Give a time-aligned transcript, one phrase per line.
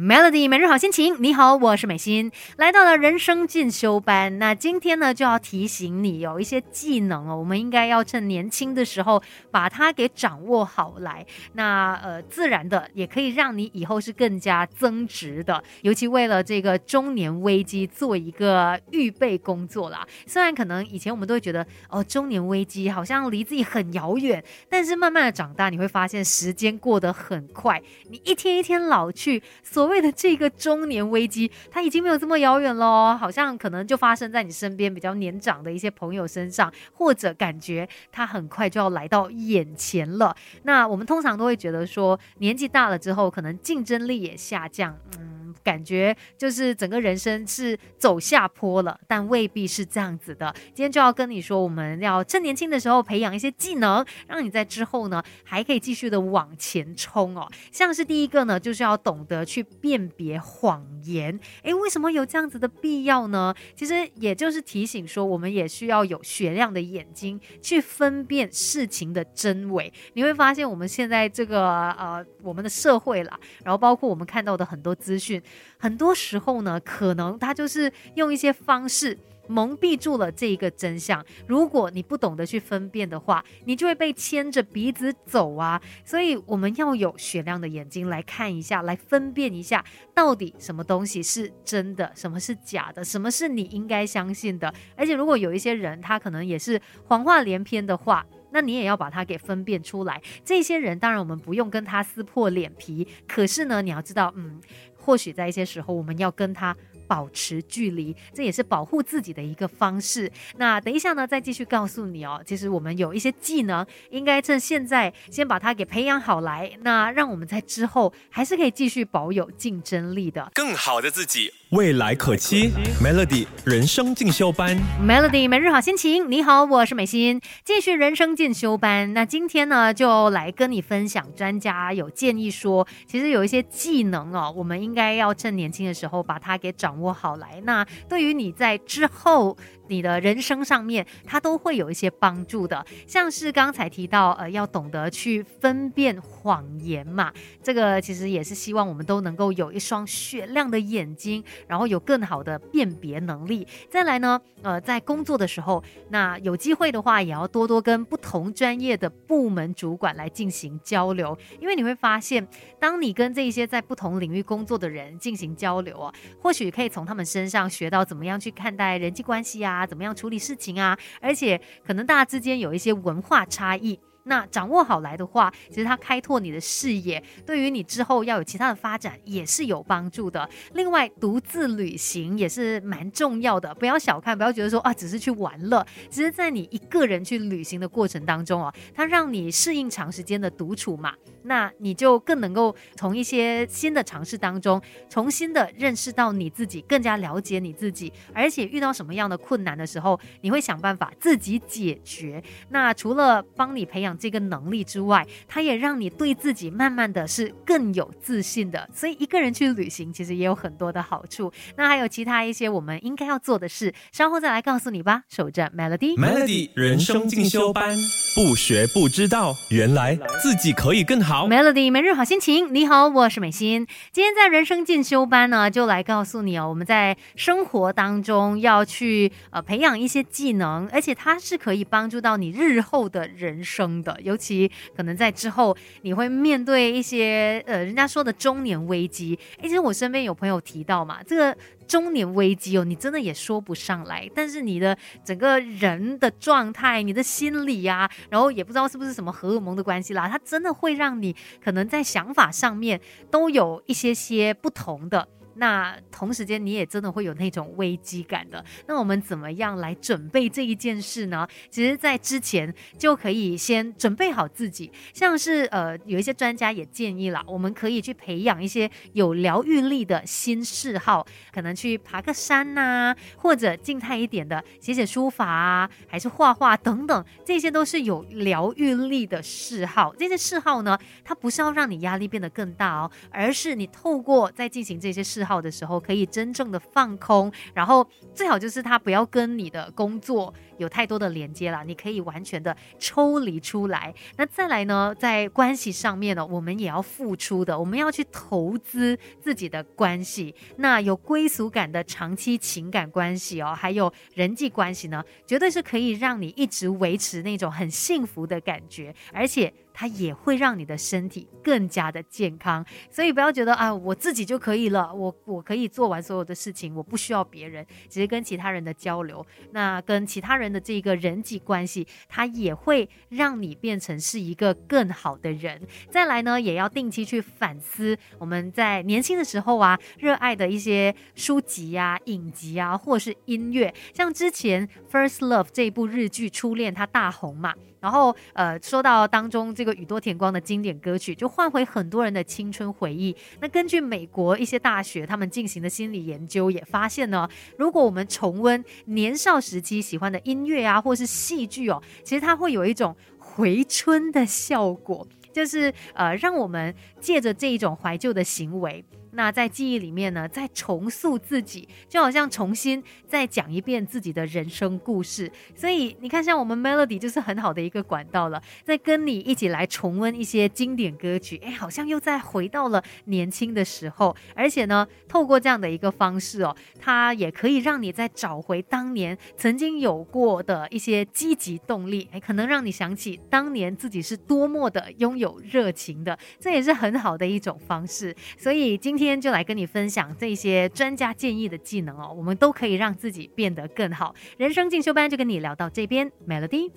[0.00, 4.38] Melody 每日好心情，你好，我是美心，来到了人生进修班。
[4.38, 11.26] 那今天呢，就要提醒你有一些技能哦，我们应该要趁年轻的时候把它给掌握好来。
[11.52, 20.06] 那呃，自然的也可以让你以后是更加增值的，尤其为了这个中年危机做一个预备工作啦。
[20.26, 40.34] 虽然可能以前我们都会觉得哦，中年危机好像离自己很遥远，但是慢慢的长大，你会发现时间过得很快，你一天一天老去，所为了这个中年危机，它已经没有这么遥远了，好像可能就发生在你身边比较年长的一些朋友身上，或者感觉它很快就要来到眼前了。
[40.62, 45.39] 那我们通常都会觉得说，年纪大了之后，可能竞争力也下降，嗯。
[45.70, 50.52] 感觉就是整个人生是走下坡了，但未必是这样子的。
[50.74, 57.48] 今天就要跟你说，我们要趁年轻的时候培养一些技能，让你在之后呢还可以继续的往前冲哦。
[57.70, 61.38] 像是第一个呢，就是要懂得去辨别谎言。
[61.62, 63.54] 诶，为什么有这样子的必要呢？
[63.76, 69.92] 其实也就是提醒说，我们也需要有雪亮的眼睛去分辨事情的真伪。
[70.14, 75.40] 你会发现，我们现在这个呃，我们的社会啦，然后包括我们看到的很多资讯。
[75.78, 81.24] 很多时候呢，可能他就是用一些方式蒙蔽住了这一个真相。
[81.46, 85.80] 如果你不懂得去分辨的话，你就会被牵着鼻子走啊！
[86.04, 94.72] 所以我们要有雪亮的眼睛来看一下，来分辨一下，到底什么东西是真的，什么是假的，什么是你应该相信的。
[94.94, 100.20] 而且，如果有一些人他可能也是谎话连篇的话，那你也要把它给分辨出来。
[100.44, 104.60] 这些人当然我们不用跟他撕破脸皮，可是呢，你要知道，嗯。
[105.00, 106.76] 或许在一些时候，我们要跟他
[107.10, 110.30] 保持距离，这也是保护自己的一个方式。
[110.58, 112.40] 那等一下呢，再继续告诉你哦。
[112.46, 116.70] 其实我们有一些技能，应该趁现在先把它给培养好来。
[116.82, 121.52] 那让我们在之后还是可以继续保有竞争力的，更好的自己。
[121.70, 126.28] 未来可期，Melody 人生进修班，Melody 每日好心情。
[126.28, 129.12] 你好，我是美心，继续人生进修班。
[129.14, 137.60] 那今天呢，就来跟你分享，专家有建议说，其实有一些技能哦，我们应该要趁年轻的时候把它给掌握好来。
[137.64, 139.56] 那对于你在之后。
[139.90, 153.66] 你的人生上面，它都会有一些帮助的，像是刚才提到，呃，要懂得去分辨谎言嘛，这个其实也是希望我们都能够有一双雪亮的眼睛，然后有更好的辨别能力。
[153.90, 162.46] 再来呢，呃，在工作的时候，那有机会的话，也要多多跟不同专业的部门主管来进行交流，因为你会发现，
[162.78, 169.86] 当你跟这些在不同领域工作的人进行交流啊，或许可以从他们身上学到怎么样去看待人际关系啊。
[169.86, 170.98] 怎么样处理事情啊？
[171.20, 173.98] 而且可能大家之间有一些文化差异。
[174.30, 180.48] 那掌握好来的话，其实它开拓你的视野，对于你之后要有其他的发展也是有帮助的。
[180.74, 185.84] 另外，独自旅行也是蛮重要的，不要小看，不要觉得说啊，只是去玩乐。
[186.08, 191.12] 其实，在你一个人去旅行的过程当中哦，它让你适应长时间的独处嘛，
[191.42, 202.40] 那你就更能够从一些新的尝试当中，重新的认识到你自己，更加了解你自己，而且遇到什么样的困难的时候，你会想办法自己解决。
[202.68, 204.16] 那除了帮你培养。
[204.20, 208.88] 这个能力之外，它也让你对自己慢慢的是更有自信的。
[208.94, 211.50] 所以一个人去旅行，其实也有很多的好处。
[211.76, 215.22] 那还有其他一些我们应该要做的事，稍后再来告诉你吧。
[215.28, 217.96] 守着 Melody，Melody 人生进修班，
[218.34, 221.48] 不学不知道，原来自己可以更好。
[221.48, 223.86] Melody 每日好心情，你好，我是美心。
[224.12, 233.99] 今天在人生进修班呢，就来告诉你哦，我们在生活当中要去呃培养一些技能，而且它是可以帮助到你日后的人生。
[234.02, 239.38] 的，尤其可能在之后，你会面对一些呃，人家说的中年危机。
[239.58, 241.56] 哎，其实我身边有朋友提到嘛，这个
[241.86, 244.28] 中年危机哦，你真的也说不上来。
[244.34, 253.00] 但是你的整个人的状态、你的心理呀，然后也不知道是不是什么荷尔蒙的关系啦，它真的会让你可能在想法上面
[253.30, 255.26] 都有一些些不同的。
[255.60, 258.64] 那同时间你也真的会有那种危机感的。
[258.86, 261.46] 那我们怎么样来准备这一件事呢？
[261.70, 264.90] 其实，在之前就可以先准备好自己。
[265.12, 280.14] 像是呃，有一些专家也建议了，我们可以去培养一些有疗愈力的新嗜好，可能去爬个山呐，或者静态一点的写写书法啊，还是画画等等，这些都是有疗愈力的嗜好。
[280.18, 285.20] 这些嗜好呢，它不是要让你压力变得更大哦，而是你透过在进行这些。
[285.22, 294.14] 嗜好好的时候，可以真正的放空，然后最好就是它不要跟你的工作有太多的连接了，你可以完全的抽离出来。
[294.36, 300.54] 那再来呢，在关系上面呢，我们也要付出的，我们要去投资自己的关系。
[300.76, 309.74] 那有归属感的长期情感关系哦，还有人际关系呢，绝对是可以让你一直维持那种很幸福的感觉，而且。
[309.92, 317.86] 它也会让你的身体更加的健康，所以不要觉得啊，我自己就可以了，我我可以做完所有的事情，我不需要别人。
[318.08, 325.80] 其实跟其他人的交流，那跟其他人的这个人际关系，它也会让你变成是一个更好的人。
[326.10, 333.92] 再来呢，也要定期去反思我们在年轻的时候啊，热爱的一些书籍啊、影集啊，或是音乐。
[334.14, 337.74] 像之前《First Love》这部日剧《初恋》，它大红嘛。
[338.00, 343.34] 然后，呃，说到当中这个宇多田光的经典歌曲，就唤回很多人的青春回忆。
[343.62, 347.48] 那根据美国一些大学他们进行的心理研究，也发现呢，
[347.78, 359.02] 如果我们重温年少时期喜欢的音乐啊，或是戏剧哦，其实它会有一种回春的效果，就是呃，让我们借着这一种怀旧的行为。
[359.32, 365.50] 那在记忆里面呢，再重塑自己，就好像重新再讲一遍自己的人生故事。
[365.74, 374.34] 所以你看，像我们 Melody 就是很好的一个管道了，在跟你一起来重温一些经典歌曲，哎，好像又再回到了年轻的时候。
[374.54, 388.34] 而且呢，透过这样的一个方式哦，它也可以让你再找回当年曾经有过的一些积极动力，哎，可能让你想起当年自己是多么的拥有热情的，这也是很好的一种方式。
[388.58, 394.34] 所以今今天就来跟你分享这些专家建议的技能哦，我们都可以让自己变得更好。
[394.56, 396.90] 人生进修班就跟你聊到这边，Melody。